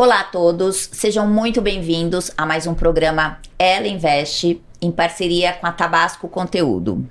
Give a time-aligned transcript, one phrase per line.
[0.00, 5.66] Olá a todos, sejam muito bem-vindos a mais um programa Ela Investe em parceria com
[5.66, 7.04] a Tabasco Conteúdo.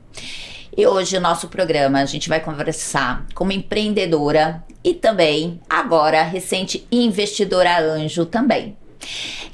[0.76, 6.24] E hoje o nosso programa a gente vai conversar com uma empreendedora e também agora
[6.24, 8.78] recente investidora anjo também,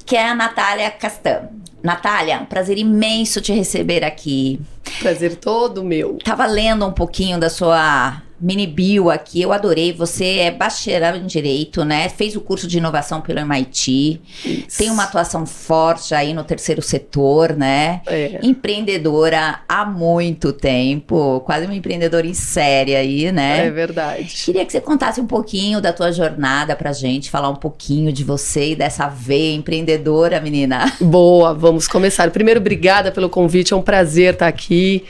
[0.06, 1.50] que é a Natália Castan.
[1.82, 4.62] Natália, prazer imenso te receber aqui.
[5.00, 6.20] Prazer todo meu.
[6.24, 9.94] Tava lendo um pouquinho da sua mini bio aqui, eu adorei.
[9.94, 12.10] Você é bacharel em Direito, né?
[12.10, 14.20] Fez o curso de inovação pelo MIT.
[14.46, 14.78] Isso.
[14.78, 18.02] Tem uma atuação forte aí no terceiro setor, né?
[18.06, 18.40] É.
[18.44, 21.40] Empreendedora há muito tempo.
[21.46, 23.68] Quase uma empreendedora em série aí, né?
[23.68, 24.34] É verdade.
[24.44, 28.26] Queria que você contasse um pouquinho da tua jornada pra gente, falar um pouquinho de
[28.26, 30.92] você e dessa veia empreendedora, menina.
[31.00, 32.30] Boa, vamos começar.
[32.32, 33.74] Primeiro, obrigada pelo convite.
[33.74, 35.06] É um prazer estar aqui.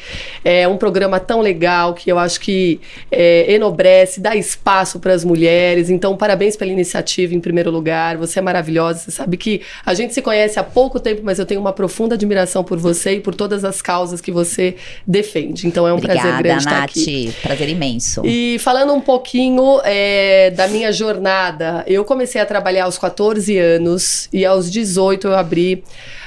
[0.46, 2.80] É um programa tão legal que eu acho que
[3.10, 5.90] é, enobrece, dá espaço para as mulheres.
[5.90, 8.18] Então, parabéns pela iniciativa, em primeiro lugar.
[8.18, 9.00] Você é maravilhosa.
[9.00, 12.16] Você sabe que a gente se conhece há pouco tempo, mas eu tenho uma profunda
[12.16, 15.68] admiração por você e por todas as causas que você defende.
[15.68, 16.74] Então, é um Obrigada, prazer grande Nath.
[16.74, 17.34] estar aqui.
[17.42, 18.22] Prazer imenso.
[18.26, 24.30] E falando um pouquinho é, da minha jornada, eu comecei a trabalhar aos 14 anos
[24.32, 25.84] e aos 18 eu abri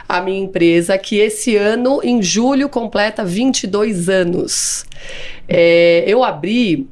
[0.08, 4.84] a minha empresa, que esse ano, em julho, completa 22 anos.
[5.48, 6.88] É, eu abri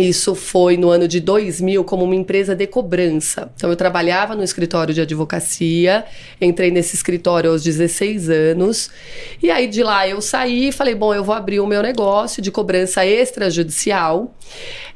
[0.00, 3.50] isso foi no ano de 2000 como uma empresa de cobrança.
[3.56, 6.04] Então eu trabalhava no escritório de advocacia,
[6.40, 8.90] entrei nesse escritório aos 16 anos,
[9.42, 12.42] e aí de lá eu saí e falei: bom, eu vou abrir o meu negócio
[12.42, 14.34] de cobrança extrajudicial.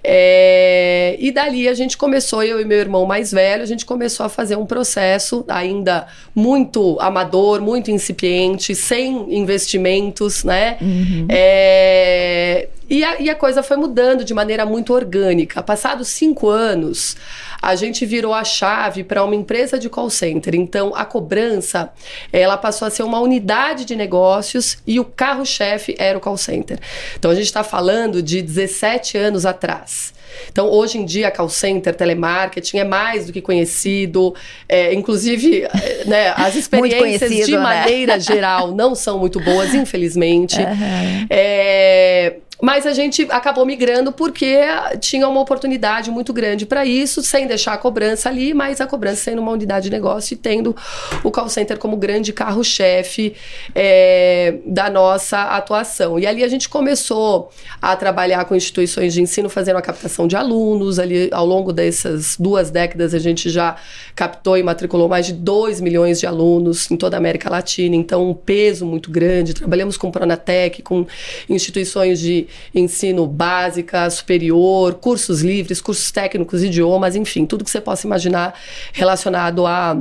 [0.03, 4.25] É, e dali a gente começou, eu e meu irmão mais velho, a gente começou
[4.25, 10.79] a fazer um processo ainda muito amador, muito incipiente, sem investimentos, né?
[10.81, 11.27] Uhum.
[11.29, 15.63] É, e, a, e a coisa foi mudando de maneira muito orgânica.
[15.63, 17.17] Passados cinco anos,
[17.61, 20.55] a gente virou a chave para uma empresa de call center.
[20.55, 21.91] Então, a cobrança,
[22.33, 26.79] ela passou a ser uma unidade de negócios e o carro-chefe era o call center.
[27.19, 30.15] Então, a gente está falando de 17 anos atrás.
[30.51, 34.35] Então, hoje em dia, call center, telemarketing é mais do que conhecido.
[34.69, 37.59] É, inclusive, é, né, as experiências de né?
[37.59, 40.59] maneira geral não são muito boas, infelizmente.
[40.59, 41.27] Uhum.
[41.29, 44.59] É, mas a gente acabou migrando porque
[45.01, 49.17] tinha uma oportunidade muito grande para isso, sem deixar a cobrança ali, mas a cobrança
[49.25, 50.75] sendo uma unidade de negócio e tendo
[51.23, 53.35] o call center como grande carro-chefe
[53.75, 56.19] é, da nossa atuação.
[56.19, 57.51] E ali a gente começou
[57.83, 60.99] a trabalhar com instituições de ensino, fazendo a captação de alunos.
[60.99, 63.77] Ali, ao longo dessas duas décadas, a gente já
[64.15, 68.31] captou e matriculou mais de 2 milhões de alunos em toda a América Latina, então
[68.31, 69.55] um peso muito grande.
[69.55, 71.07] Trabalhamos com Pronatec, com
[71.49, 78.07] instituições de ensino básica, superior, cursos livres, cursos técnicos, idiomas, enfim, tudo que você possa
[78.07, 78.55] imaginar
[78.93, 79.97] relacionado a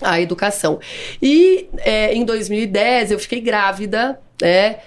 [0.00, 0.80] a educação.
[1.22, 4.78] E é, em 2010 eu fiquei grávida, né?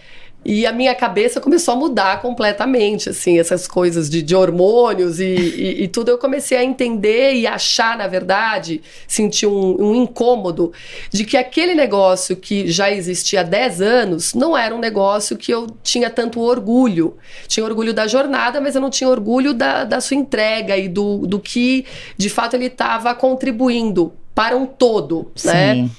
[0.45, 5.25] E a minha cabeça começou a mudar completamente, assim, essas coisas de, de hormônios e,
[5.33, 6.11] e, e, tudo.
[6.11, 10.71] Eu comecei a entender e achar, na verdade, sentir um, um, incômodo
[11.09, 15.51] de que aquele negócio que já existia há 10 anos não era um negócio que
[15.51, 17.17] eu tinha tanto orgulho.
[17.47, 21.25] Tinha orgulho da jornada, mas eu não tinha orgulho da, da sua entrega e do,
[21.25, 21.85] do que,
[22.15, 25.73] de fato, ele estava contribuindo para um todo, né?
[25.73, 25.81] Sim.
[25.83, 25.89] né?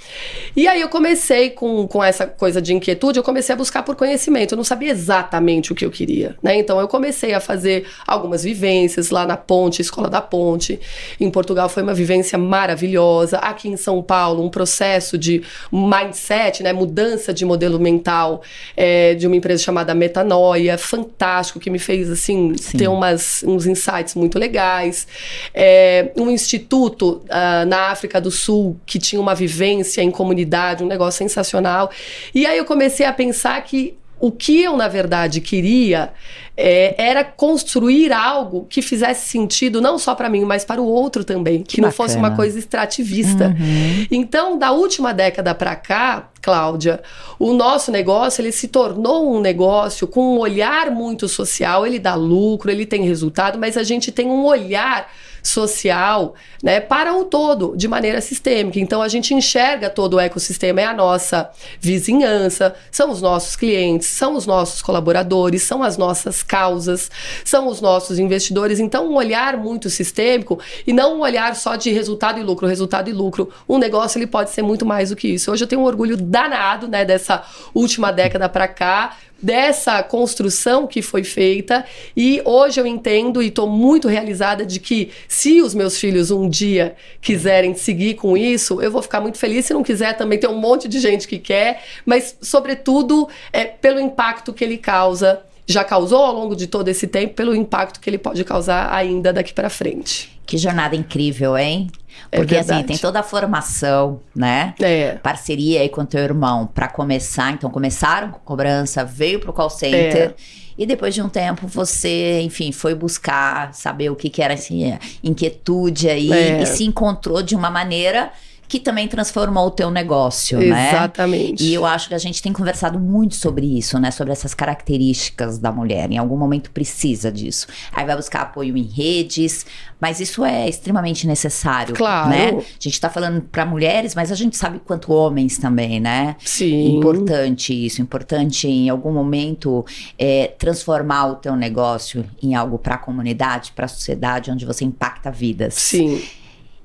[0.55, 3.97] E aí eu comecei com, com essa coisa de inquietude, eu comecei a buscar por
[3.97, 4.53] conhecimento.
[4.53, 6.57] Eu não sabia exatamente o que eu queria, né?
[6.57, 10.79] Então eu comecei a fazer algumas vivências lá na Ponte, Escola da Ponte.
[11.19, 13.39] Em Portugal foi uma vivência maravilhosa.
[13.39, 15.43] Aqui em São Paulo, um processo de
[15.73, 16.75] mindset, né?
[16.75, 18.43] Mudança de modelo mental
[18.77, 22.77] é, de uma empresa chamada Metanoia, fantástico, que me fez assim Sim.
[22.77, 25.07] ter umas, uns insights muito legais.
[25.55, 30.87] É, um instituto uh, na África do Sul que tinha uma vivência em comunidade, um
[30.87, 31.91] negócio sensacional.
[32.35, 36.13] E aí eu comecei a pensar que o que eu, na verdade, queria
[36.57, 41.23] é, era construir algo que fizesse sentido não só para mim, mas para o outro
[41.23, 41.63] também.
[41.63, 43.49] Que, que não fosse uma coisa extrativista.
[43.49, 44.07] Uhum.
[44.11, 47.03] Então, da última década para cá, Cláudia,
[47.39, 51.87] o nosso negócio ele se tornou um negócio com um olhar muito social.
[51.87, 55.11] Ele dá lucro, ele tem resultado, mas a gente tem um olhar
[55.47, 58.81] social, né, para o todo, de maneira sistêmica.
[58.81, 61.49] Então a gente enxerga todo o ecossistema, é a nossa
[61.81, 67.11] vizinhança, são os nossos clientes, são os nossos colaboradores, são as nossas causas,
[67.45, 68.81] são os nossos investidores.
[68.81, 73.09] Então um olhar muito sistêmico e não um olhar só de resultado e lucro, resultado
[73.09, 73.49] e lucro.
[73.69, 75.53] Um negócio ele pode ser muito mais do que isso.
[75.53, 81.03] Hoje eu tenho um orgulho danado, né, dessa última década para cá, dessa construção que
[81.03, 81.85] foi feita
[82.17, 86.49] e hoje eu entendo e estou muito realizada de que se os meus filhos um
[86.49, 89.67] dia quiserem seguir com isso, eu vou ficar muito feliz.
[89.67, 94.01] Se não quiser, também tem um monte de gente que quer, mas sobretudo é pelo
[94.01, 98.09] impacto que ele causa já causou ao longo de todo esse tempo, pelo impacto que
[98.09, 100.41] ele pode causar ainda daqui para frente.
[100.47, 101.91] Que jornada incrível, hein?
[102.31, 104.75] É Porque é assim, tem toda a formação, né?
[104.81, 105.13] É.
[105.23, 107.53] Parceria aí com teu irmão para começar.
[107.53, 110.31] Então, começaram com cobrança, veio pro call center.
[110.31, 110.35] É.
[110.79, 114.99] E depois de um tempo, você, enfim, foi buscar saber o que, que era assim,
[115.25, 116.63] inquietude aí é.
[116.63, 118.31] e se encontrou de uma maneira
[118.69, 120.75] que também transformou o teu negócio, Exatamente.
[120.75, 120.91] né?
[120.91, 121.65] Exatamente.
[121.65, 124.11] E eu acho que a gente tem conversado muito sobre isso, né?
[124.11, 126.11] Sobre essas características da mulher.
[126.11, 127.67] Em algum momento precisa disso.
[127.93, 129.65] Aí vai buscar apoio em redes,
[130.01, 132.29] mas isso é extremamente necessário, claro.
[132.29, 132.51] né?
[132.51, 136.37] A gente tá falando para mulheres, mas a gente sabe quanto homens também, né?
[136.45, 136.97] Sim.
[136.97, 139.85] Importante isso, importante em algum momento
[140.19, 144.85] é, transformar o teu negócio em algo para a comunidade, para a sociedade, onde você
[144.85, 145.75] impacta vidas.
[145.75, 146.23] Sim.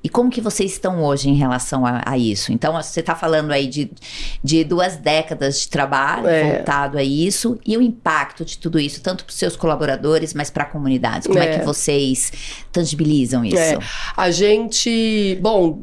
[0.04, 2.52] E como que vocês estão hoje em relação a, a isso?
[2.52, 3.90] Então, você está falando aí de,
[4.42, 6.56] de duas décadas de trabalho é.
[6.56, 10.50] voltado a isso e o impacto de tudo isso, tanto para os seus colaboradores, mas
[10.50, 11.28] para a comunidade.
[11.28, 11.54] Como é.
[11.54, 11.58] é.
[11.58, 12.32] que vocês
[12.72, 13.56] tangibilizam isso?
[13.56, 13.78] É.
[14.16, 15.82] A gente, bom,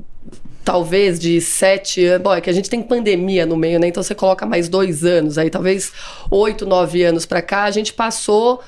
[0.70, 2.24] talvez de sete anos.
[2.24, 3.88] Bom, é que a gente tem pandemia no meio, né?
[3.88, 5.92] Então você coloca mais dois anos aí, talvez
[6.30, 8.62] oito, nove anos para cá, a gente passou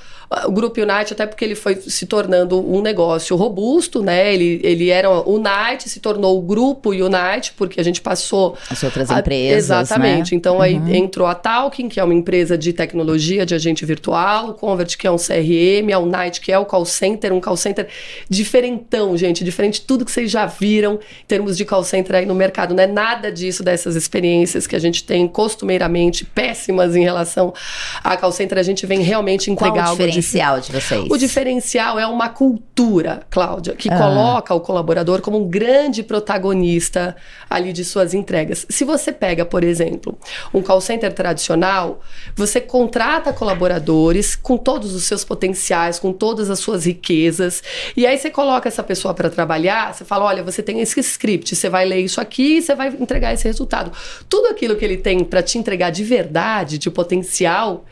[0.46, 4.34] o Grupo Unite, até porque ele foi se tornando um negócio robusto, né?
[4.34, 8.58] Ele, ele era o Unite, se tornou o Grupo Unite, porque a gente passou.
[8.70, 9.66] As outras a, empresas.
[9.66, 10.32] Exatamente.
[10.32, 10.38] Né?
[10.38, 10.62] Então uhum.
[10.62, 14.96] aí entrou a Talking, que é uma empresa de tecnologia, de agente virtual, o Convert,
[14.96, 17.88] que é um CRM, a Unite, que é o call center, um call center
[18.30, 22.26] diferentão, gente, diferente de tudo que vocês já viram em termos de call center aí
[22.26, 22.74] no mercado.
[22.74, 27.54] Não é nada disso, dessas experiências que a gente tem costumeiramente péssimas em relação
[28.02, 28.58] a call center.
[28.58, 31.08] A gente vem realmente entregar algo diferencial de vocês?
[31.10, 33.98] O diferencial é uma cultura, Cláudia, que ah.
[33.98, 37.16] coloca o colaborador como um grande protagonista
[37.50, 38.66] ali de suas entregas.
[38.70, 40.18] Se você pega, por exemplo,
[40.54, 42.02] um call center tradicional,
[42.36, 47.64] você contrata colaboradores com todos os seus potenciais, com todas as suas riquezas,
[47.96, 51.56] e aí você coloca essa pessoa para trabalhar, você fala, olha, você tem esse script,
[51.56, 53.92] você vai ler isso aqui e você vai entregar esse resultado.
[54.30, 57.86] Tudo aquilo que ele tem para te entregar de verdade, de potencial,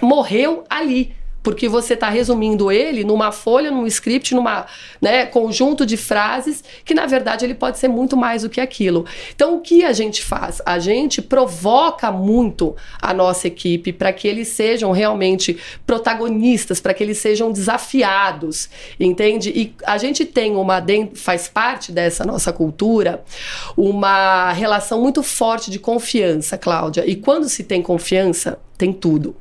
[0.00, 1.14] morreu ali
[1.44, 4.66] porque você está resumindo ele numa folha, num script, numa
[5.00, 9.04] né, conjunto de frases que na verdade ele pode ser muito mais do que aquilo.
[9.34, 10.62] Então o que a gente faz?
[10.64, 17.04] A gente provoca muito a nossa equipe para que eles sejam realmente protagonistas, para que
[17.04, 19.52] eles sejam desafiados, entende?
[19.54, 20.82] E a gente tem uma
[21.14, 23.22] faz parte dessa nossa cultura
[23.76, 27.04] uma relação muito forte de confiança, Cláudia.
[27.06, 29.34] E quando se tem confiança, tem tudo.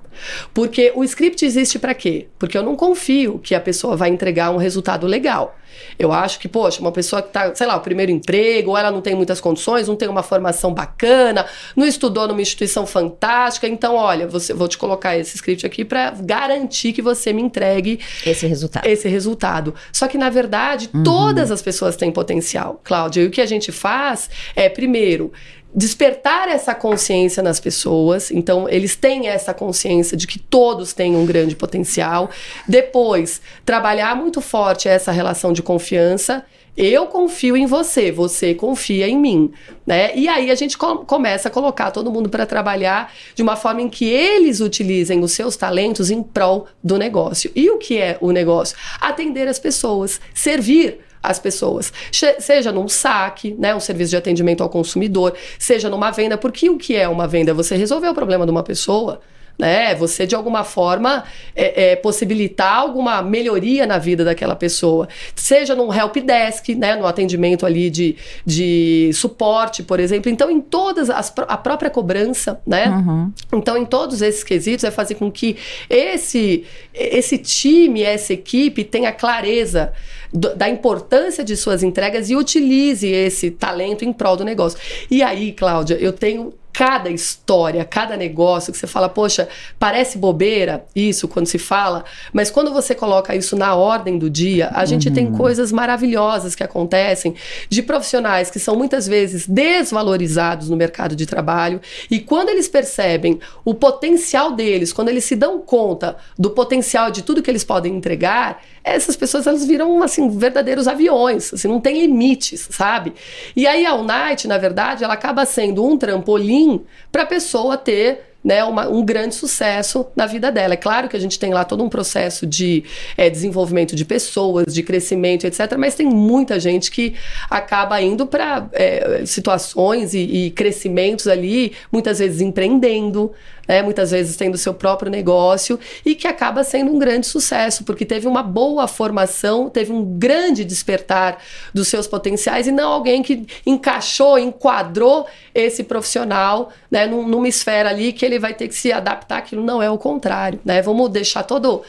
[0.54, 2.28] Porque o script existe para quê?
[2.40, 5.58] Porque eu não confio que a pessoa vai entregar um resultado legal.
[5.98, 8.92] Eu acho que, poxa, uma pessoa que está, sei lá, o primeiro emprego, ou ela
[8.92, 13.96] não tem muitas condições, não tem uma formação bacana, não estudou numa instituição fantástica, então,
[13.96, 18.46] olha, você, vou te colocar esse script aqui para garantir que você me entregue esse
[18.46, 18.86] resultado.
[18.86, 19.74] Esse resultado.
[19.92, 21.04] Só que, na verdade, uhum.
[21.04, 23.24] todas as pessoas têm potencial, Cláudia.
[23.24, 25.34] E o que a gente faz é, primeiro,
[25.76, 28.30] despertar essa consciência nas pessoas.
[28.32, 32.30] Então, eles têm essa consciência de que todos têm um grande potencial.
[32.68, 36.46] Depois, trabalhar muito forte essa relação de confiança.
[36.76, 39.52] Eu confio em você, você confia em mim,
[39.86, 40.12] né?
[40.16, 43.80] E aí a gente com começa a colocar todo mundo para trabalhar de uma forma
[43.80, 47.52] em que eles utilizem os seus talentos em prol do negócio.
[47.56, 48.76] E o que é o negócio?
[49.00, 51.94] Atender as pessoas, servir as pessoas.
[52.40, 56.78] Seja num saque, né, um serviço de atendimento ao consumidor, seja numa venda, porque o
[56.78, 57.54] que é uma venda?
[57.54, 59.22] Você resolver o problema de uma pessoa
[59.58, 59.96] né?
[59.96, 61.24] Você de alguma forma
[61.56, 66.96] é, é, possibilitar alguma melhoria na vida daquela pessoa, seja num help desk, né?
[66.96, 70.32] No atendimento ali de, de suporte, por exemplo.
[70.32, 72.90] Então, em todas as a própria cobrança, né?
[72.90, 73.32] Uhum.
[73.54, 75.58] Então, em todos esses quesitos é fazer com que
[75.90, 79.94] esse esse time, essa equipe tenha clareza
[80.34, 84.80] da importância de suas entregas e utilize esse talento em prol do negócio.
[85.10, 90.84] E aí, Cláudia, eu tenho cada história, cada negócio que você fala, poxa, parece bobeira
[90.96, 92.04] isso quando se fala,
[92.34, 95.14] mas quando você coloca isso na ordem do dia, a gente uhum.
[95.14, 97.36] tem coisas maravilhosas que acontecem
[97.70, 103.40] de profissionais que são muitas vezes desvalorizados no mercado de trabalho e quando eles percebem
[103.64, 107.96] o potencial deles, quando eles se dão conta do potencial de tudo que eles podem
[107.96, 113.14] entregar, essas pessoas elas viram assim verdadeiros aviões, assim, não tem limites, sabe?
[113.56, 116.63] E aí a Unite, na verdade, ela acaba sendo um trampolim
[117.12, 120.74] para a pessoa ter né, uma, um grande sucesso na vida dela.
[120.74, 122.84] É claro que a gente tem lá todo um processo de
[123.16, 125.76] é, desenvolvimento de pessoas, de crescimento, etc.
[125.78, 127.16] Mas tem muita gente que
[127.50, 133.32] acaba indo para é, situações e, e crescimentos ali, muitas vezes empreendendo,
[133.68, 138.06] né, muitas vezes tendo seu próprio negócio e que acaba sendo um grande sucesso, porque
[138.06, 141.38] teve uma boa formação, teve um grande despertar
[141.74, 148.14] dos seus potenciais e não alguém que encaixou, enquadrou esse profissional né, numa esfera ali
[148.14, 150.60] que ele vai ter que se adaptar, aquilo não é o contrário.
[150.66, 150.82] Né?
[150.82, 151.84] Vamos deixar todo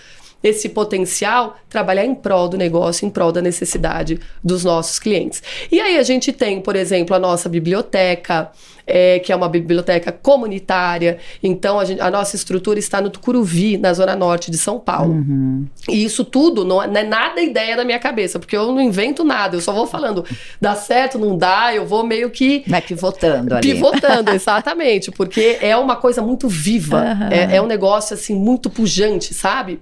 [0.45, 5.43] esse potencial, trabalhar em prol do negócio, em prol da necessidade dos nossos clientes.
[5.73, 8.53] E aí a gente tem, por exemplo, a nossa biblioteca,
[8.87, 11.19] é, que é uma biblioteca comunitária.
[11.43, 15.13] Então, a, gente, a, nossa estrutura está no Tucuruvi, na zona norte de São Paulo.
[15.15, 15.67] Uhum.
[15.89, 19.25] E isso tudo não, não, é nada ideia da minha cabeça, porque eu não invento
[19.25, 20.25] nada, eu só vou falando,
[20.61, 22.65] dá certo, não dá, eu vou meio que.
[22.67, 23.73] Vai pivotando ali.
[23.73, 27.29] Pivotando, exatamente, porque é uma coisa muito viva, uhum.
[27.31, 29.81] é, é um negócio assim, muito pujante, sabe?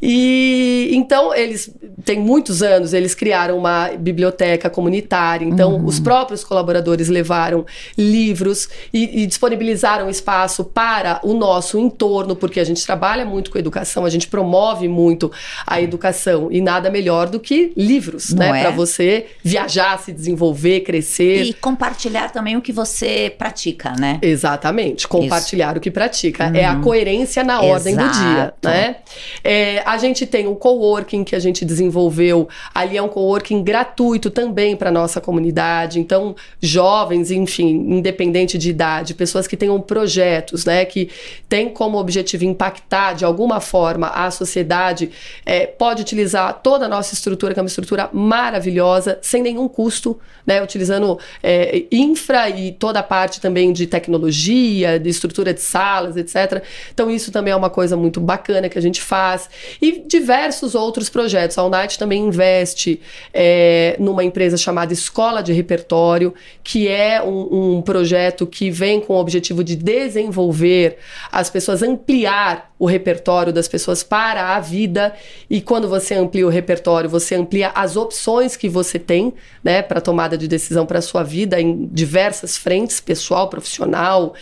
[0.00, 1.72] E então, eles
[2.04, 5.84] têm muitos anos, eles criaram uma biblioteca comunitária, então uhum.
[5.84, 7.64] os próprios colaboradores levaram
[7.96, 13.50] livros livros e, e disponibilizaram espaço para o nosso entorno, porque a gente trabalha muito
[13.50, 15.30] com educação, a gente promove muito
[15.66, 18.60] a educação e nada melhor do que livros, Não né?
[18.60, 18.62] É?
[18.62, 21.42] Para você viajar, se desenvolver, crescer.
[21.42, 24.18] E compartilhar também o que você pratica, né?
[24.22, 25.06] Exatamente.
[25.06, 25.78] Compartilhar Isso.
[25.78, 26.48] o que pratica.
[26.48, 26.56] Uhum.
[26.56, 28.08] É a coerência na ordem Exato.
[28.08, 28.96] do dia, né?
[29.44, 32.48] É, a gente tem o coworking que a gente desenvolveu.
[32.74, 36.00] Ali é um coworking gratuito também para nossa comunidade.
[36.00, 41.10] Então, jovens, enfim, independente independente de idade, pessoas que tenham projetos, né, que
[41.48, 45.10] têm como objetivo impactar de alguma forma a sociedade,
[45.44, 50.18] é, pode utilizar toda a nossa estrutura, que é uma estrutura maravilhosa, sem nenhum custo,
[50.46, 56.16] né, utilizando é, infra e toda a parte também de tecnologia, de estrutura de salas,
[56.16, 56.62] etc.
[56.92, 59.48] Então, isso também é uma coisa muito bacana que a gente faz.
[59.80, 61.58] E diversos outros projetos.
[61.58, 63.00] A Unite também investe
[63.32, 69.00] é, numa empresa chamada Escola de Repertório, que é um, um projeto projeto que vem
[69.00, 70.98] com o objetivo de desenvolver
[71.30, 75.14] as pessoas, ampliar o repertório das pessoas para a vida.
[75.48, 79.32] E quando você amplia o repertório, você amplia as opções que você tem,
[79.64, 84.34] né, para tomada de decisão para a sua vida em diversas frentes, pessoal, profissional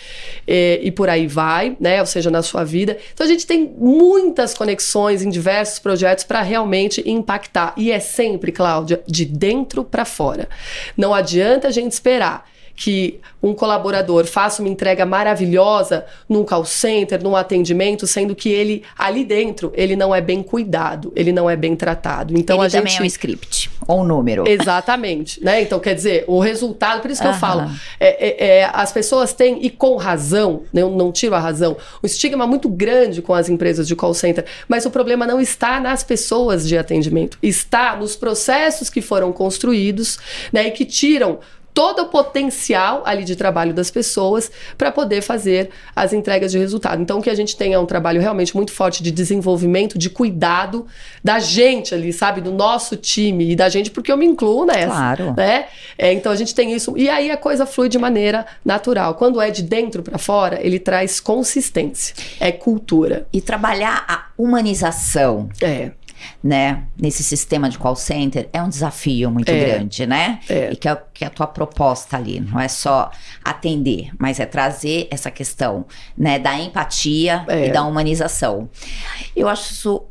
[0.49, 2.99] e, e por aí vai, né, ou seja, na sua vida.
[3.15, 7.73] Então a gente tem muitas conexões em diversos projetos para realmente impactar.
[7.77, 10.49] E é sempre, Cláudia, de dentro para fora.
[10.97, 12.51] Não adianta a gente esperar
[12.81, 18.83] que um colaborador faça uma entrega maravilhosa num call center, num atendimento, sendo que ele
[18.99, 22.33] ali dentro ele não é bem cuidado, ele não é bem tratado.
[22.35, 24.49] Então ele a também gente é um script ou um número.
[24.49, 25.61] Exatamente, né?
[25.61, 27.71] Então quer dizer o resultado, por isso que eu falo,
[28.01, 30.81] é, é, é, as pessoas têm e com razão, né?
[30.81, 34.47] eu não tiro a razão, um estigma muito grande com as empresas de call center,
[34.67, 40.19] mas o problema não está nas pessoas de atendimento, está nos processos que foram construídos,
[40.51, 40.69] né?
[40.69, 41.41] E que tiram
[41.73, 47.01] todo o potencial ali de trabalho das pessoas para poder fazer as entregas de resultado.
[47.01, 50.11] Então, o que a gente tem é um trabalho realmente muito forte de desenvolvimento, de
[50.11, 50.87] cuidado
[51.23, 52.41] da gente ali, sabe?
[52.41, 54.87] Do nosso time e da gente, porque eu me incluo nessa.
[54.87, 55.35] Claro.
[55.37, 55.67] Né?
[55.97, 56.97] É, então, a gente tem isso.
[56.97, 59.15] E aí a coisa flui de maneira natural.
[59.15, 62.15] Quando é de dentro para fora, ele traz consistência.
[62.39, 63.27] É cultura.
[63.33, 65.49] E trabalhar a humanização.
[65.61, 65.93] É
[66.43, 70.41] né, nesse sistema de call center é um desafio muito é, grande, né?
[70.49, 70.73] É.
[70.73, 73.11] E que é, que é a tua proposta ali, não é só
[73.45, 75.85] atender, mas é trazer essa questão,
[76.17, 77.67] né, da empatia é.
[77.67, 78.69] e da humanização.
[79.35, 80.03] Eu acho isso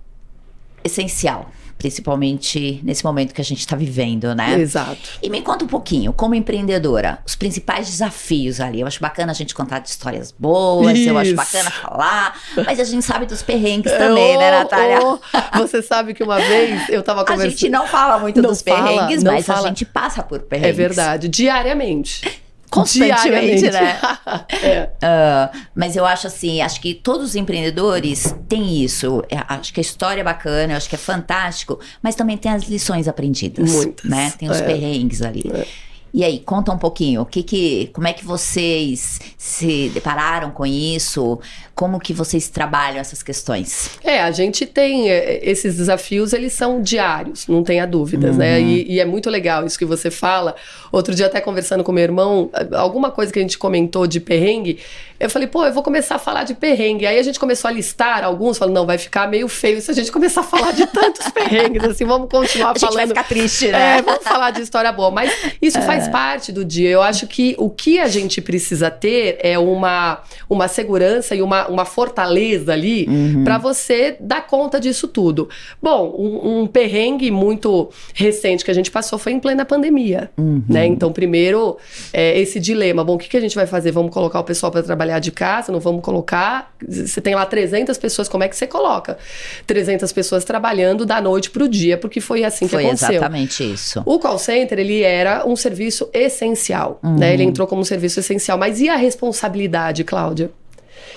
[0.83, 1.49] essencial
[1.79, 4.59] principalmente nesse momento que a gente está vivendo, né?
[4.59, 5.00] Exato.
[5.24, 8.81] E me conta um pouquinho, como empreendedora, os principais desafios ali.
[8.81, 11.09] Eu acho bacana a gente contar de histórias boas, Isso.
[11.09, 15.00] eu acho bacana falar, mas a gente sabe dos perrengues também, oh, né, Natália?
[15.01, 15.19] Oh,
[15.59, 17.39] você sabe que uma vez eu estava conversando...
[17.50, 19.65] A gente não fala muito não dos fala, perrengues, mas fala.
[19.65, 20.69] a gente passa por perrengues.
[20.69, 22.21] É verdade, diariamente
[22.69, 23.99] constantemente, né?
[24.63, 24.89] é.
[25.03, 29.23] uh, mas eu acho assim, acho que todos os empreendedores têm isso.
[29.29, 32.51] É, acho que a história é bacana, eu acho que é fantástico, mas também tem
[32.51, 33.71] as lições aprendidas.
[33.71, 34.09] Muitas.
[34.09, 34.31] Né?
[34.38, 34.65] Tem os é.
[34.65, 35.43] perrengues ali.
[35.53, 35.88] É.
[36.13, 40.65] E aí, conta um pouquinho, o que que, como é que vocês se depararam com
[40.65, 41.39] isso?
[41.75, 43.91] Como que vocês trabalham essas questões?
[44.03, 48.57] É, a gente tem é, esses desafios, eles são diários, não tenha dúvidas, né?
[48.57, 48.65] uhum.
[48.65, 48.71] né?
[48.71, 50.55] E, e, é muito legal isso que você fala.
[50.91, 54.79] Outro dia até conversando com meu irmão, alguma coisa que a gente comentou de perrengue,
[55.19, 57.05] Eu falei, pô, eu vou começar a falar de perrengue.
[57.05, 59.93] Aí a gente começou a listar alguns, falando, não, vai ficar meio feio se a
[59.93, 62.99] gente começar a falar de tantos perrengues, assim, vamos continuar A falando.
[62.99, 63.97] gente vai ficar triste, né?
[63.97, 65.11] É, vamos falar de história boa.
[65.11, 66.09] Mas isso faz É.
[66.09, 66.89] parte do dia.
[66.89, 71.67] Eu acho que o que a gente precisa ter é uma, uma segurança e uma,
[71.67, 73.43] uma fortaleza ali Uhum.
[73.43, 75.49] pra você dar conta disso tudo.
[75.81, 80.29] Bom, um, um perrengue muito recente que a gente passou foi em plena pandemia.
[80.37, 80.63] Uhum.
[80.67, 80.85] Né?
[80.85, 81.77] Então, primeiro,
[82.13, 83.03] é, esse dilema.
[83.03, 83.91] Bom, o que, que a gente vai fazer?
[83.91, 85.71] Vamos colocar o pessoal para trabalhar de casa?
[85.71, 86.73] Não vamos colocar?
[86.87, 89.17] Você tem lá 300 pessoas, como é que você coloca?
[89.65, 93.11] 300 pessoas trabalhando da noite pro dia, porque foi assim Foi que aconteceu.
[93.15, 94.01] exatamente isso.
[94.05, 97.15] O call center, ele era um serviço essencial, Uhum.
[97.17, 97.34] né?
[97.34, 98.58] Ele entrou como um serviço essencial.
[98.58, 100.51] Mas e a responsabilidade, Cláudia?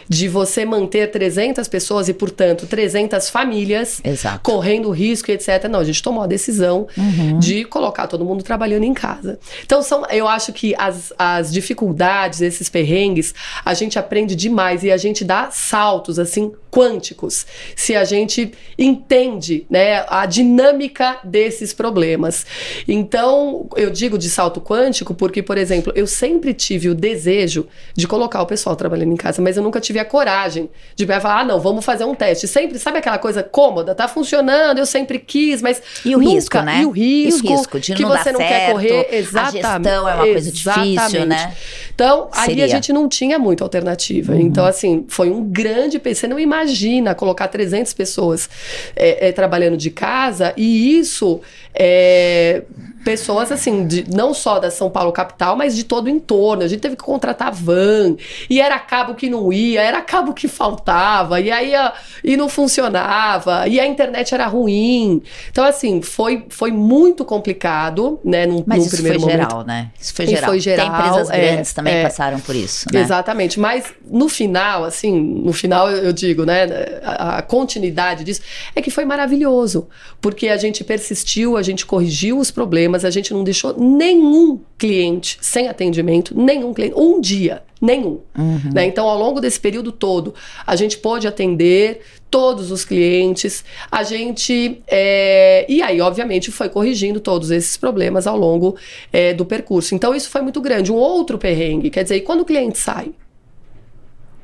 [0.09, 4.41] De você manter 300 pessoas e, portanto, 300 famílias Exato.
[4.43, 5.69] correndo risco e etc.
[5.71, 7.39] Não, a gente tomou a decisão Uhum.
[7.39, 9.39] de colocar todo mundo trabalhando em casa.
[9.65, 14.91] Então, são, eu acho que as, as dificuldades, esses perrengues, a gente aprende demais e
[14.91, 22.47] a gente dá saltos, assim, quânticos, se a gente entende, né, a dinâmica desses problemas.
[22.89, 28.07] Então, eu digo de salto quântico porque, por exemplo, eu sempre tive o desejo de
[28.09, 31.45] colocar o pessoal trabalhando em casa, mas eu nunca tive a coragem de falar, ah,
[31.45, 32.47] não, vamos fazer um teste.
[32.49, 33.95] Sempre, sabe aquela coisa cômoda?
[33.95, 36.81] Tá funcionando, eu sempre quis, mas E o nunca- risco, né?
[36.83, 39.09] E o risco, E o risco de que não você dar não quer certo, correr.
[39.11, 39.53] a Exatamente.
[39.63, 41.55] gestão é uma coisa difícil, né?
[41.95, 42.65] Então, ali Seria.
[42.65, 44.37] a gente não tinha muita alternativa.
[44.37, 46.01] Então, assim, foi um grande...
[46.03, 48.49] Você não imagina colocar 300 pessoas
[48.97, 51.41] é, é, trabalhando de casa e isso...
[51.75, 52.63] É,
[53.05, 56.63] pessoas assim, de, não só da São Paulo capital, mas de todo o entorno.
[56.63, 58.17] A gente teve que contratar van,
[58.49, 61.93] e era cabo que não ia, era cabo que faltava, e aí a,
[62.23, 65.23] e não funcionava, e a internet era ruim.
[65.51, 69.41] Então, assim, foi, foi muito complicado, né, num, Mas num isso foi primeiro momento.
[69.41, 69.91] geral, né?
[70.01, 70.51] Isso foi geral.
[70.51, 72.03] foi geral, Tem empresas é, grandes também é.
[72.05, 73.01] passaram por isso, né?
[73.01, 76.67] Exatamente, mas no final, assim, no final eu eu digo, né,
[77.03, 78.43] a, a continuidade disso
[78.77, 79.89] é que foi maravilhoso,
[80.21, 85.39] porque a gente persistiu, a gente corrigiu os problemas, a gente não deixou nenhum cliente
[85.41, 88.21] sem atendimento, nenhum cliente, um dia, nenhum.
[88.37, 88.71] Uhum.
[88.73, 88.87] né?
[88.87, 90.35] Então, ao longo desse período todo,
[90.67, 94.83] a gente pôde atender todos os clientes, a gente.
[94.87, 98.77] é, E aí, obviamente, foi corrigindo todos esses problemas ao longo
[99.13, 99.95] é, do percurso.
[99.95, 100.91] Então, isso foi muito grande.
[100.93, 103.13] Um outro perrengue, quer dizer, e quando o cliente sai?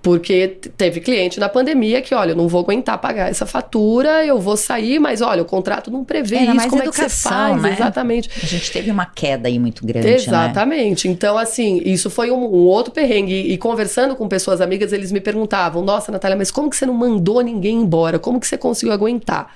[0.01, 4.39] Porque teve cliente na pandemia que, olha, eu não vou aguentar pagar essa fatura, eu
[4.39, 7.31] vou sair, mas olha, o contrato não prevê Era isso, como é que você educação,
[7.31, 7.63] faz?
[7.63, 7.73] né?
[7.73, 8.31] Exatamente.
[8.43, 10.15] A gente teve uma queda aí muito grande, né?
[10.15, 11.09] Exatamente.
[11.09, 13.33] Então, assim, isso foi um, um outro perrengue.
[13.33, 16.87] E, e conversando com pessoas amigas, eles me perguntavam: Nossa, Natália, mas como que você
[16.87, 18.19] não mandou ninguém embora?
[18.19, 19.53] Como que você conseguiu aguentar?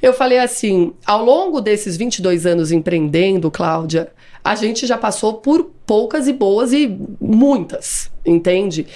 [0.00, 4.12] Eu falei assim: ao longo desses 22 anos empreendendo, Cláudia,
[4.44, 8.86] a gente já passou por poucas e boas e muitas, entende?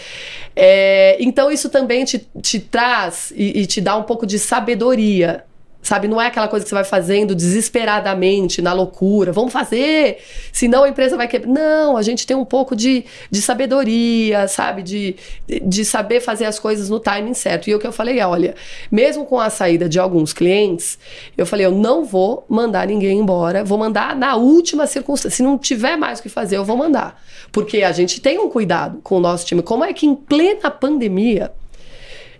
[0.55, 5.45] É, então, isso também te, te traz e, e te dá um pouco de sabedoria.
[5.83, 9.33] Sabe, não é aquela coisa que você vai fazendo desesperadamente, na loucura.
[9.33, 10.19] Vamos fazer,
[10.53, 11.51] senão a empresa vai quebrar.
[11.51, 14.83] Não, a gente tem um pouco de, de sabedoria, sabe?
[14.83, 15.17] De,
[15.49, 17.69] de saber fazer as coisas no timing certo.
[17.71, 18.55] E o que eu falei é: olha,
[18.93, 20.99] mesmo com a saída de alguns clientes,
[21.37, 25.37] eu falei: eu não vou mandar ninguém embora, vou mandar na última circunstância.
[25.37, 27.21] Se não tiver mais o que fazer, eu vou mandar.
[27.51, 29.63] Porque a gente tem um cuidado com o nosso time.
[29.63, 31.53] Como é que em plena pandemia.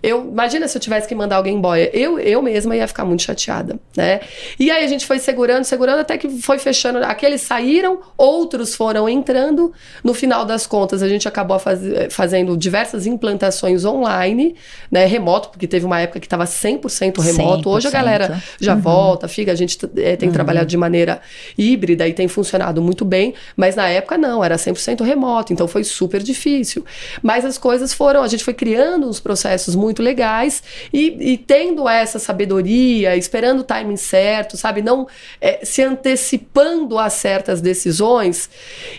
[0.03, 1.81] Eu, imagina se eu tivesse que mandar alguém embora.
[1.97, 4.21] Eu, eu mesma ia ficar muito chateada, né?
[4.59, 6.99] E aí a gente foi segurando, segurando, até que foi fechando.
[6.99, 9.73] Aqueles saíram, outros foram entrando.
[10.03, 14.55] No final das contas, a gente acabou faz, fazendo diversas implantações online,
[14.91, 15.05] né?
[15.07, 17.69] Remoto, porque teve uma época que estava 100% remoto.
[17.69, 17.93] Hoje a 100%.
[17.93, 18.81] galera já Uhum.
[18.81, 19.53] volta, fica.
[19.53, 21.21] A gente eh, tem trabalhado de maneira
[21.59, 23.35] híbrida e tem funcionado muito bem.
[23.57, 25.53] Mas na época não, era 100% remoto.
[25.53, 26.85] Então foi super difícil.
[27.23, 31.89] Mas as coisas foram, a gente foi criando uns processos muito legais e, e tendo
[31.89, 34.83] essa sabedoria, esperando o timing certo, sabe?
[34.83, 35.07] Não
[35.41, 38.49] eh, se antecipando a certas decisões.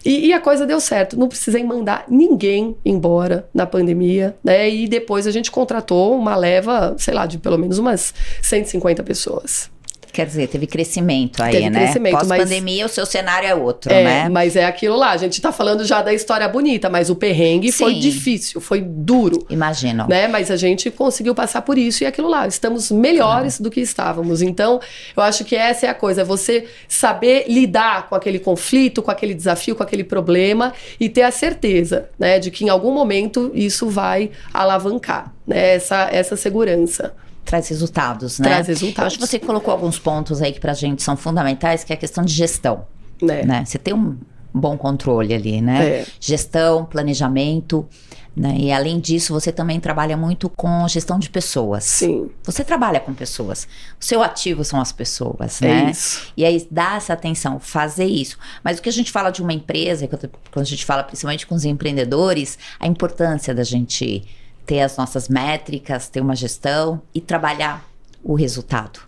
[0.04, 1.18] E, e a coisa deu certo.
[1.18, 4.70] Não precisei mandar ninguém embora na pandemia, né?
[4.70, 9.70] E depois a gente contratou uma leva, sei lá, de pelo menos umas 150 pessoas.
[10.12, 11.84] Quer dizer, teve crescimento aí, Teve né?
[11.84, 14.30] crescimento, mas- Pós-pandemia, o seu cenário é outro, É, né?
[14.30, 15.12] mas é aquilo lá.
[15.12, 18.00] A gente tá falando já da história bonita, mas o perrengue foi Sim.
[18.00, 19.45] difícil, foi duro.
[19.50, 20.06] Imagino.
[20.10, 20.28] Né?
[20.28, 22.45] Mas a gente conseguiu passar por isso e aquilo lá.
[22.45, 24.41] Estamos melhores do que estávamos.
[24.41, 24.82] Então,
[25.15, 29.12] eu acho que essa é a coisa: é você saber lidar com aquele conflito, com
[29.12, 33.50] aquele desafio, com aquele problema e ter a certeza, né, de que em algum momento
[33.54, 37.13] isso vai alavancar, né, essa, essa segurança.
[37.46, 38.48] Traz resultados, né?
[38.50, 38.98] Traz resultados.
[39.00, 41.96] Eu acho que você colocou alguns pontos aí que pra gente são fundamentais, que é
[41.96, 42.86] a questão de gestão,
[43.22, 43.44] Né?
[43.44, 43.66] né?
[43.66, 44.18] Você tem um
[44.54, 45.86] bom controle ali, né?
[46.02, 46.06] É.
[46.20, 47.88] Gestão, planejamento,
[48.34, 48.56] Né?
[48.60, 51.84] E além disso, você também trabalha muito com gestão de pessoas.
[51.84, 52.30] Sim.
[52.44, 53.68] Você trabalha com pessoas.
[54.00, 55.92] O seu ativo são as pessoas, É né?
[55.92, 56.32] isso.
[56.38, 58.38] E aí dá essa atenção, fazer isso.
[58.64, 61.56] Mas o que a gente fala de uma empresa, quando a gente fala principalmente com
[61.56, 64.24] os empreendedores, a importância da gente
[64.72, 67.86] ter as nossas métricas, ter uma gestão e trabalhar
[68.24, 69.02] o resultado.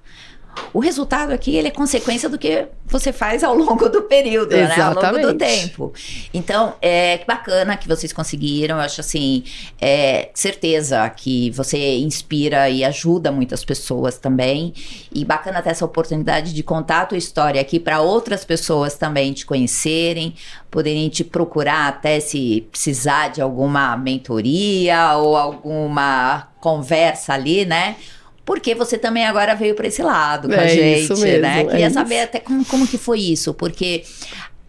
[0.73, 4.75] O resultado aqui ele é consequência do que você faz ao longo do período, né?
[4.81, 5.93] Ao longo do tempo.
[6.33, 8.77] Então, é que bacana que vocês conseguiram.
[8.77, 9.43] Eu acho assim,
[9.79, 14.73] é, certeza que você inspira e ajuda muitas pessoas também.
[15.13, 19.31] E bacana ter essa oportunidade de contar a tua história aqui para outras pessoas também
[19.33, 20.33] te conhecerem,
[20.71, 27.95] poderem te procurar até se precisar de alguma mentoria ou alguma conversa ali, né?
[28.45, 31.61] Porque você também agora veio para esse lado com a É gente, isso mesmo, né?
[31.61, 31.93] é Queria isso.
[31.93, 34.03] saber até como, como que foi isso, porque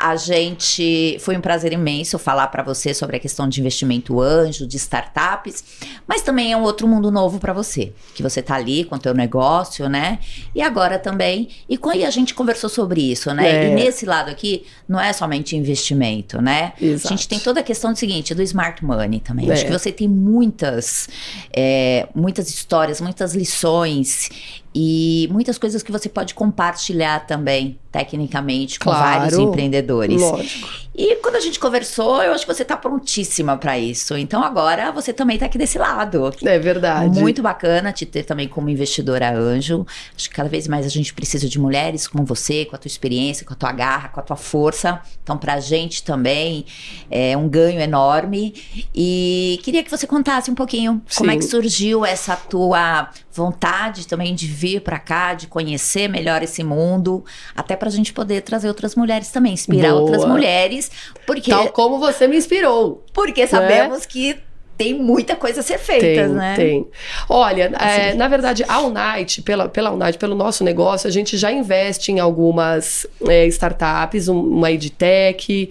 [0.04, 4.66] a gente foi um prazer imenso falar para você sobre a questão de investimento anjo,
[4.66, 5.64] de startups,
[6.06, 8.98] mas também é um outro mundo novo para você, que você tá ali com o
[8.98, 10.18] teu negócio, né?
[10.54, 13.48] E agora também, e com e a gente conversou sobre isso, né?
[13.48, 13.70] É.
[13.70, 16.74] E nesse lado aqui não é somente investimento, né?
[16.78, 17.14] Exato.
[17.14, 19.48] A gente tem toda a questão do seguinte, do smart money também.
[19.48, 19.54] É.
[19.54, 21.08] Acho que você tem muitas,
[21.50, 24.28] é, muitas histórias, muitas lições
[24.74, 29.20] e muitas coisas que você pode compartilhar também, tecnicamente, com Claro.
[29.20, 30.20] vários empreendedores.
[30.20, 30.68] Lógico.
[30.96, 34.16] E quando a gente conversou, eu acho que você tá prontíssima para isso.
[34.16, 36.32] Então agora você também tá aqui desse lado.
[36.42, 37.20] É verdade.
[37.20, 39.84] Muito bacana te ter também como investidora anjo.
[40.16, 42.88] Acho que cada vez mais a gente precisa de mulheres como você, com a tua
[42.88, 45.00] experiência, com a tua garra, com a tua força.
[45.22, 46.64] Então, pra gente também
[47.10, 48.54] é um ganho enorme.
[48.94, 51.36] E queria que você contasse um pouquinho como Sim.
[51.36, 56.62] é que surgiu essa tua vontade também de vir pra cá, de conhecer melhor esse
[56.62, 60.02] mundo, até pra gente poder trazer outras mulheres também, inspirar Boa.
[60.02, 60.90] outras mulheres,
[61.26, 63.04] porque Tal como você me inspirou.
[63.12, 64.38] porque sabemos que
[64.76, 66.54] tem muita coisa a ser feita, Tem, né?
[66.56, 66.86] tem.
[67.28, 68.16] Olha, é, Assim.
[68.18, 72.18] na verdade, a Unite, pela, pela Unite, pelo nosso negócio, a gente já investe em
[72.20, 75.70] algumas é, startups, um- uma edtech,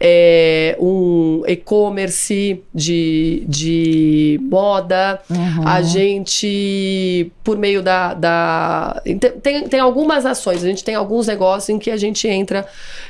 [0.00, 5.20] é, um e-commerce de, de moda.
[5.30, 5.66] Uhum.
[5.68, 8.14] A gente, por meio da.
[8.14, 9.02] da
[9.42, 12.66] tem, tem algumas ações, a gente tem alguns negócios em que a gente entra,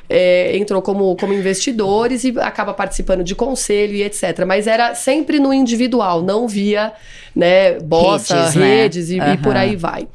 [0.08, 4.44] é, entrou como, como investidores e acaba participando de conselho e etc.
[4.46, 6.92] Mas era sempre no individual, não via
[7.34, 8.66] né, bossa, Redes, né?
[8.82, 10.06] redes, e, e por aí vai.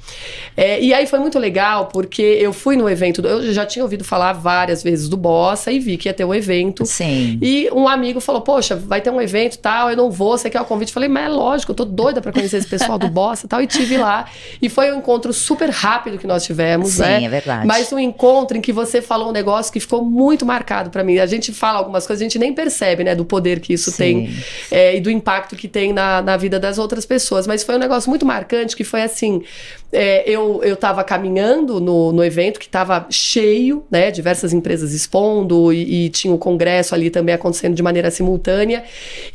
[0.57, 3.83] É, e aí foi muito legal, porque eu fui no evento, do- eu já tinha
[3.83, 6.85] ouvido falar várias vezes do Bossa e vi que ia ter um evento.
[6.85, 7.37] Sim.
[7.41, 10.49] E um amigo falou: Poxa, vai ter um evento e tal, eu não vou, você
[10.49, 10.89] quer o convite?
[10.89, 13.49] Eu falei, mas é lógico, eu tô doida pra conhecer esse pessoal do Bossa e
[13.49, 13.61] tal.
[13.61, 14.25] E tive lá.
[14.61, 17.23] E foi um encontro super rápido que nós tivemos, Sim, né?
[17.23, 17.67] é verdade.
[17.67, 21.17] Mas um encontro em que você falou um negócio que ficou muito marcado pra mim.
[21.19, 23.97] A gente fala algumas coisas, a gente nem percebe, né, do poder que isso Sim.
[23.97, 24.29] tem
[24.71, 27.47] é, e do impacto que tem na, na vida das outras pessoas.
[27.47, 29.43] Mas foi um negócio muito marcante que foi assim:
[29.91, 34.11] é, eu, eu tava caminhando no, no evento que tava cheio, né?
[34.11, 38.83] Diversas empresas expondo e, e tinha o congresso ali também acontecendo de maneira simultânea.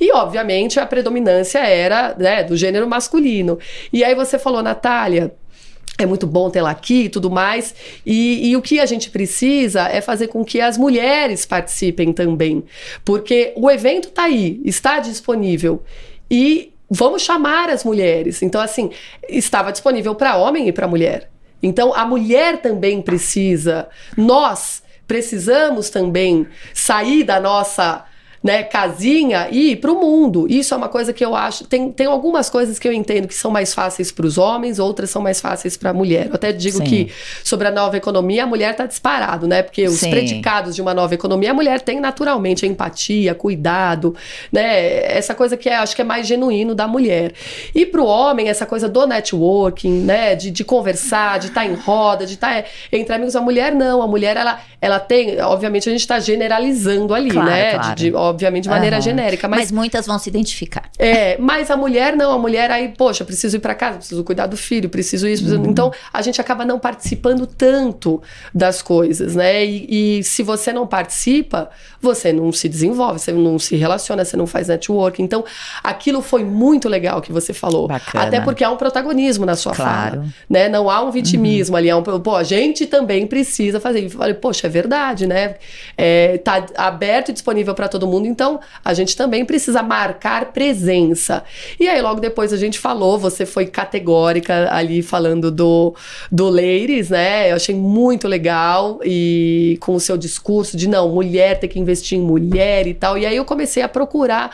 [0.00, 3.58] E, obviamente, a predominância era né, do gênero masculino.
[3.92, 5.32] E aí você falou, Natália.
[5.98, 7.74] É muito bom tê-la aqui e tudo mais.
[8.06, 12.64] E, e o que a gente precisa é fazer com que as mulheres participem também.
[13.04, 15.82] Porque o evento está aí, está disponível.
[16.30, 18.42] E vamos chamar as mulheres.
[18.42, 18.90] Então, assim,
[19.28, 21.30] estava disponível para homem e para mulher.
[21.62, 23.88] Então, a mulher também precisa.
[24.16, 28.04] Nós precisamos também sair da nossa
[28.42, 30.46] né, casinha e ir para o mundo.
[30.48, 31.64] Isso é uma coisa que eu acho.
[31.66, 35.10] Tem, tem algumas coisas que eu entendo que são mais fáceis para os homens, outras
[35.10, 36.28] são mais fáceis para a mulher.
[36.28, 36.84] Eu até digo Sim.
[36.84, 37.12] que
[37.44, 39.62] sobre a nova economia, a mulher está disparado, né?
[39.62, 40.10] Porque os Sim.
[40.10, 44.14] predicados de uma nova economia, a mulher tem naturalmente a empatia, cuidado,
[44.50, 45.04] né?
[45.16, 47.34] Essa coisa que é, acho que é mais genuíno da mulher.
[47.74, 50.34] E para o homem, essa coisa do networking, né?
[50.34, 53.36] De, de conversar, de estar em roda, de estar entre amigos.
[53.36, 57.50] A mulher não, a mulher ela, ela tem, obviamente a gente está generalizando ali, Claro,
[57.50, 57.74] né?
[57.74, 57.94] claro.
[57.94, 59.02] De, de- obviamente de maneira Aham.
[59.02, 60.90] genérica, Mas, mas muitas vão se identificar.
[60.98, 64.46] é, mas a mulher não, a mulher aí, poxa, preciso ir para casa, preciso cuidar
[64.46, 65.64] do filho, preciso isso, preciso...
[65.68, 68.22] então a gente acaba não participando tanto
[68.54, 69.64] das coisas, né?
[69.64, 74.36] E, e se você não participa, você não se desenvolve, você não se relaciona, você
[74.36, 75.22] não faz network.
[75.22, 75.44] Então,
[75.82, 78.24] aquilo foi muito legal que você falou, Bacana.
[78.24, 80.16] até porque há um protagonismo na sua Claro.
[80.18, 80.68] fala, né?
[80.68, 84.04] Não há um vitimismo ali, há um, pô, a gente também precisa fazer.
[84.04, 85.56] Eu falei, poxa, é verdade, né?
[85.96, 91.44] É, tá aberto e disponível para todo mundo, então a gente também precisa marcar presença.
[91.78, 95.94] E aí, logo depois a gente falou, você foi categórica ali falando do,
[96.30, 97.50] do Ladies, né?
[97.50, 102.18] Eu achei muito legal e com o seu discurso de não, mulher tem que investir
[102.18, 103.16] em mulher e tal.
[103.18, 104.50] E aí eu comecei a procurar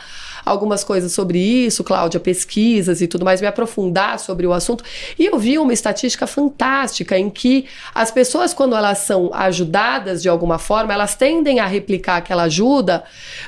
[0.47, 4.83] algumas coisas sobre isso, Cláudia, pesquisas e tudo mais, me aprofundar sobre o assunto.
[5.17, 10.29] E eu vi uma estatística fantástica em que as pessoas, quando elas são ajudadas de
[10.29, 13.03] alguma forma, elas tendem a replicar aquela ajuda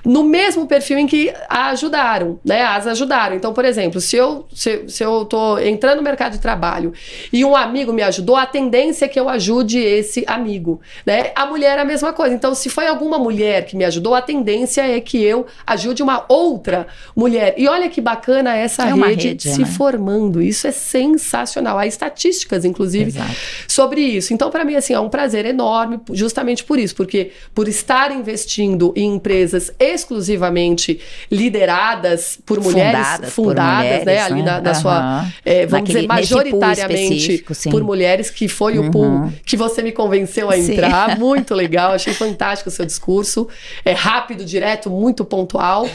[0.06, 2.64] no mesmo perfil em que a ajudaram, né?
[2.64, 3.36] As ajudaram.
[3.36, 6.94] Então, por exemplo, se eu, se, se eu tô entrando no mercado de trabalho
[7.32, 11.32] e um amigo me ajudou, a tendência é que eu ajude esse amigo, né?
[11.36, 12.36] A mulher é a mesma coisa.
[12.36, 16.26] Então, se foi alguma mulher que me ajudou, a tendência é que eu ajude uma
[16.28, 17.56] outra mulher.
[17.58, 19.66] E olha que bacana essa é rede, rede, se né?
[19.66, 20.42] formando.
[20.42, 21.78] Isso é sensacional.
[21.78, 23.36] Há estatísticas, inclusive, Exato.
[23.68, 24.34] sobre isso.
[24.34, 28.94] Então, para mim, assim, é um prazer enorme, justamente por isso, porque por estar investindo
[28.96, 31.00] em empresas exclusivamente
[31.32, 34.76] lideradas por mulheres, fundadas, fundadas por mulheres, né, ali na, na uhum.
[34.76, 38.88] sua, é, vamos Naquele, dizer, majoritariamente por mulheres, que foi uhum.
[38.88, 41.12] o pool que você me convenceu a entrar.
[41.12, 41.20] Sim.
[41.20, 43.48] Muito legal, achei fantástico o seu discurso.
[43.84, 45.88] É rápido, direto, muito pontual.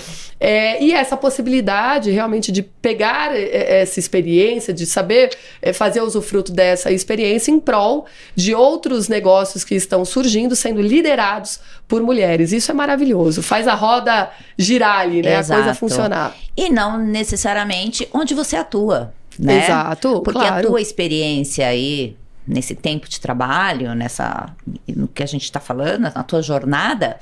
[0.46, 6.52] É, e essa possibilidade realmente de pegar é, essa experiência, de saber é, fazer usufruto
[6.52, 8.04] dessa experiência em prol
[8.36, 12.52] de outros negócios que estão surgindo, sendo liderados por mulheres.
[12.52, 13.42] Isso é maravilhoso.
[13.42, 15.38] Faz a roda girar ali, né?
[15.38, 15.60] Exato.
[15.60, 16.36] A coisa funcionar.
[16.54, 19.14] E não necessariamente onde você atua.
[19.38, 19.64] Né?
[19.64, 20.20] Exato.
[20.20, 20.66] Porque claro.
[20.66, 24.54] a tua experiência aí nesse tempo de trabalho, nessa
[24.86, 27.18] no que a gente está falando, na tua jornada,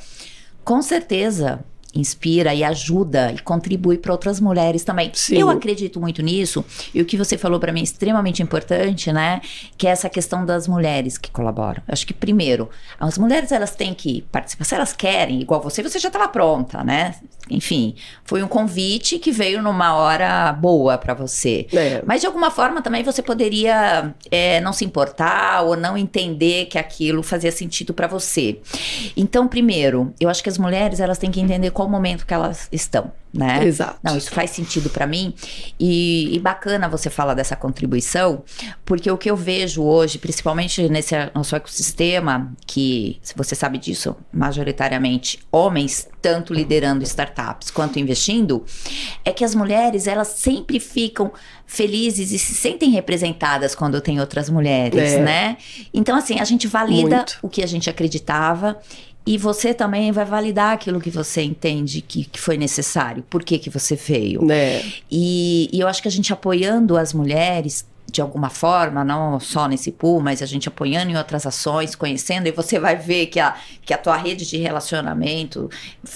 [0.65, 5.11] com certeza inspira e ajuda e contribui para outras mulheres também.
[5.13, 5.37] Sim.
[5.37, 9.41] Eu acredito muito nisso e o que você falou para mim é extremamente importante, né?
[9.77, 11.83] Que é essa questão das mulheres que colaboram.
[11.87, 15.99] Acho que primeiro, as mulheres elas têm que participar, se elas querem, igual você, você
[15.99, 17.15] já estava pronta, né?
[17.51, 21.67] Enfim, foi um convite que veio numa hora boa para você.
[21.73, 22.03] É.
[22.07, 26.79] Mas de alguma forma também você poderia é, não se importar ou não entender que
[26.79, 28.59] aquilo fazia sentido para você.
[29.17, 32.69] Então, primeiro, eu acho que as mulheres elas têm que entender qual momento que elas
[32.71, 33.65] estão, né?
[33.65, 33.99] Exato.
[34.03, 35.35] Não, isso faz sentido para mim
[35.81, 38.45] e, e, bacana você falar dessa contribuição,
[38.85, 44.15] porque o que eu vejo hoje, principalmente nesse nosso ecossistema, que se você sabe disso,
[44.33, 48.65] majoritariamente homens, tanto liderando startups quanto investindo,
[49.25, 51.33] é que as mulheres elas sempre ficam
[51.67, 55.21] felizes e se sentem representadas quando tem outras mulheres, é.
[55.21, 55.57] né?
[55.93, 57.39] Então assim a gente valida Muito.
[57.43, 58.79] o que a gente acreditava
[59.25, 63.59] e você também vai validar aquilo que você entende que, que foi necessário, por que,
[63.59, 64.51] que você veio.
[64.51, 64.83] É.
[65.11, 69.67] E, e eu acho que a gente apoiando as mulheres de alguma forma, não só
[69.67, 73.41] nesse pool, mas a gente apoiando em outras ações, conhecendo, e você vai ver que
[73.41, 73.57] a,
[73.87, 75.71] que a tua rede de relacionamento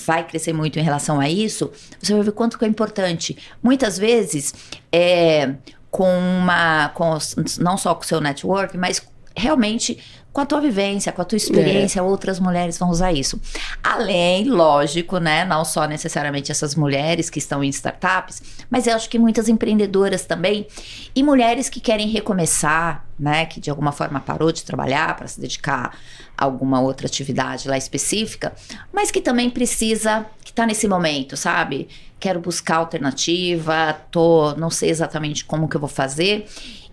[0.06, 3.38] vai crescer muito em relação a isso, você vai ver quanto que é importante.
[3.62, 4.52] Muitas vezes,
[4.92, 5.54] é,
[5.90, 7.16] com uma, com,
[7.60, 9.00] não só com o seu network, mas
[9.34, 9.98] realmente
[10.36, 12.02] com a tua vivência, com a tua experiência, é.
[12.02, 13.40] outras mulheres vão usar isso.
[13.82, 19.08] Além, lógico, né, não só necessariamente essas mulheres que estão em startups, mas eu acho
[19.08, 20.66] que muitas empreendedoras também
[21.14, 25.40] e mulheres que querem recomeçar, né, que de alguma forma parou de trabalhar para se
[25.40, 25.96] dedicar
[26.36, 28.52] a alguma outra atividade lá específica,
[28.92, 31.88] mas que também precisa, que está nesse momento, sabe?
[32.20, 36.46] Quero buscar alternativa, tô, não sei exatamente como que eu vou fazer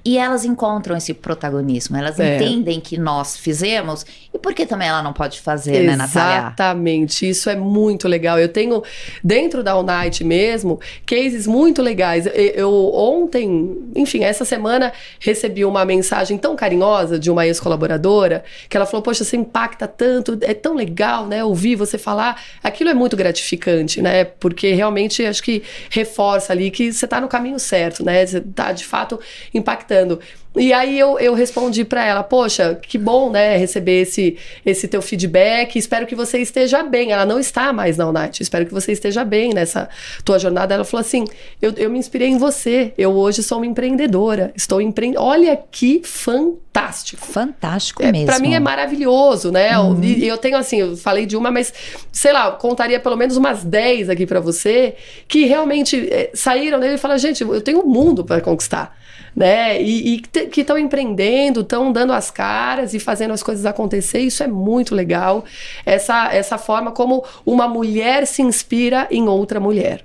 [0.06, 2.36] e elas encontram esse protagonismo, elas é.
[2.36, 5.92] entendem que nós fizemos e por que também ela não pode fazer, Exatamente.
[5.92, 6.40] né, Natália?
[6.40, 8.38] Exatamente, isso é muito legal.
[8.38, 8.84] Eu tenho,
[9.24, 12.28] dentro da Unite mesmo, cases muito legais.
[12.34, 18.86] Eu ontem, enfim, essa semana, recebi uma mensagem tão carinhosa de uma ex-colaboradora que ela
[18.86, 22.42] falou: Poxa, você impacta tanto, é tão legal, né, ouvir você falar.
[22.62, 27.28] Aquilo é muito gratificante, né, porque realmente acho que reforça ali que você está no
[27.30, 29.20] caminho certo, né, você está de fato
[29.54, 30.20] impactando impactando.
[30.56, 35.02] E aí eu, eu respondi para ela, poxa, que bom, né, receber esse, esse teu
[35.02, 37.12] feedback, espero que você esteja bem.
[37.12, 39.90] Ela não está mais na Unite, espero que você esteja bem nessa
[40.24, 40.76] tua jornada.
[40.76, 41.26] Ela falou assim,
[41.60, 45.24] eu, eu me inspirei em você, eu hoje sou uma empreendedora, estou empreendendo.
[45.24, 47.26] Olha que fantástico.
[47.26, 48.28] Fantástico é, mesmo.
[48.28, 49.78] Para mim é maravilhoso, né?
[49.80, 50.04] Uhum.
[50.04, 51.74] E eu tenho assim, eu falei de uma, mas
[52.12, 54.96] sei lá, contaria pelo menos umas 10 aqui para você
[55.28, 58.96] que realmente é, saíram dele e falaram, gente, eu tenho um mundo para conquistar
[59.36, 59.82] né?
[59.82, 64.20] E, e que estão empreendendo, estão dando as caras e fazendo as coisas acontecer.
[64.20, 65.44] Isso é muito legal.
[65.86, 70.04] Essa, essa forma como uma mulher se inspira em outra mulher.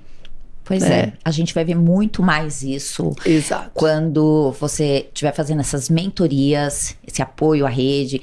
[0.69, 0.99] Pois é.
[0.99, 1.13] é.
[1.25, 3.71] a gente vai ver muito mais isso Exato.
[3.73, 8.21] quando você estiver fazendo essas mentorias, esse apoio à rede.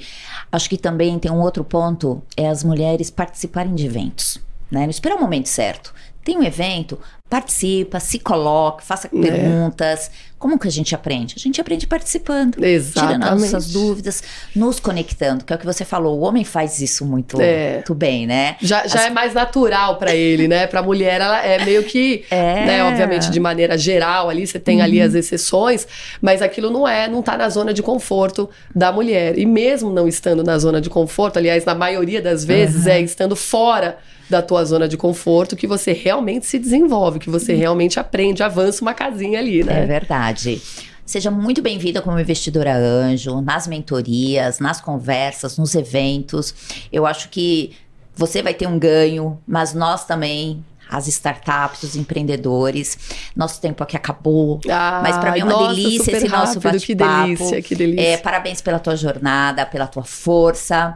[0.49, 4.39] Acho que também tem um outro ponto, é as mulheres participarem de eventos,
[4.71, 4.83] né?
[4.83, 5.93] Não esperar o momento certo.
[6.27, 9.21] Tem um evento, participa, se coloque, faça É.
[9.21, 10.11] perguntas.
[10.37, 11.35] Como que a gente aprende?
[11.37, 13.23] A gente aprende participando, tirando Exatamente.
[13.23, 14.21] as nossas dúvidas,
[14.53, 16.19] nos conectando, que é o que você falou.
[16.19, 17.75] O homem faz isso muito, É.
[17.75, 18.57] muito bem, né?
[18.61, 20.67] Já, já é mais natural pra ele, né?
[20.67, 22.65] Pra mulher, ela é meio que, É.
[22.65, 22.83] né?
[22.83, 25.87] Obviamente, de maneira geral, ali você tem ali as exceções,
[26.21, 29.39] mas aquilo não é, não tá na zona de conforto da mulher.
[29.39, 33.33] E mesmo não estando na zona de conforto, aliás, na maioria das vezes, é estando
[33.33, 33.97] fora
[34.29, 38.81] da tua zona de conforto que você realmente se desenvolve, que você realmente aprende, avança
[38.81, 39.85] uma casinha ali, É né?
[39.85, 40.61] verdade.
[41.05, 46.53] Seja muito bem-vinda como investidora anjo, nas mentorias, nas conversas, nos eventos.
[46.91, 47.71] Eu acho que
[48.13, 52.97] você vai ter um ganho, mas nós também, as startups, os empreendedores.
[53.35, 54.59] Nosso tempo aqui acabou.
[55.01, 57.27] Mas pra mim é uma nossa, delícia esse nosso rápido, Que bate-papo.
[57.27, 58.07] delícia, que delícia.
[58.07, 60.95] É, parabéns pela tua jornada, pela tua força.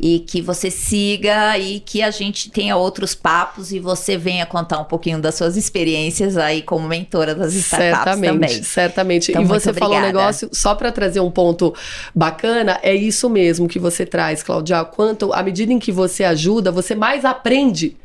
[0.00, 4.80] E que você siga e que a gente tenha outros papos e você venha contar
[4.80, 8.62] um pouquinho das suas experiências aí como mentora das startups certamente, também.
[8.64, 9.30] certamente.
[9.30, 11.72] Então, e você falou um negócio, só para trazer um ponto
[12.12, 14.82] bacana, é isso mesmo que você traz, Claudia.
[14.84, 17.96] Quanto à medida em que você ajuda, você mais aprende,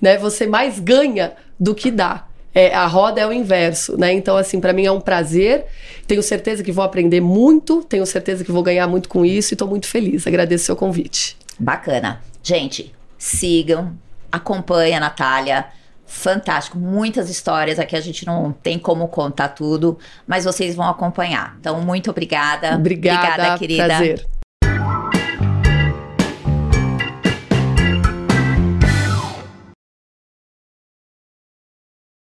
[0.00, 0.18] né?
[0.18, 2.26] Você mais ganha do que dá.
[2.54, 4.12] É, a roda é o inverso, né?
[4.12, 5.66] Então, assim, para mim é um prazer.
[6.06, 9.56] Tenho certeza que vou aprender muito, tenho certeza que vou ganhar muito com isso e
[9.56, 10.26] tô muito feliz.
[10.26, 11.36] Agradeço o seu convite.
[11.58, 12.22] Bacana.
[12.42, 13.94] Gente, sigam,
[14.32, 15.66] acompanhem a Natália.
[16.06, 21.56] Fantástico, muitas histórias aqui a gente não tem como contar tudo, mas vocês vão acompanhar.
[21.60, 22.76] Então, muito obrigada.
[22.76, 23.86] Obrigada, obrigada querida.
[23.86, 24.26] prazer.